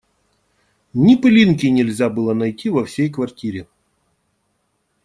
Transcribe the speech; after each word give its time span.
Ни 1.01 1.13
пылинки 1.15 1.67
нельзя 1.69 2.09
было 2.09 2.33
найти 2.33 2.69
во 2.71 2.85
всей 2.85 3.11
квартире. 3.11 3.67